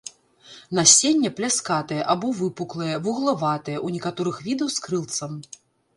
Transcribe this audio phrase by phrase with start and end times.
[0.79, 5.41] Насенне пляскатае або выпуклае, вуглаватае, у некаторых відаў з крылцам.